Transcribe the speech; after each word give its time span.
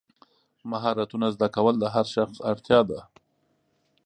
مهارتونه 0.71 1.27
زده 1.35 1.47
کول 1.55 1.75
د 1.79 1.85
هر 1.93 2.05
شخص 2.15 2.37
اړتیا 2.51 2.79
ده. 2.89 2.99